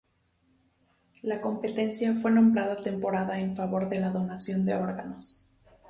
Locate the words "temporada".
2.81-3.39